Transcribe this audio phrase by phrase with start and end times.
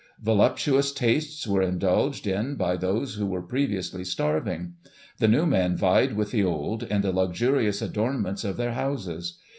[0.19, 4.73] Voluptuous tastes were in dulged in by those who were previously starving.
[5.19, 9.37] The new men vied with the old, in the luxurious adornments of their houses.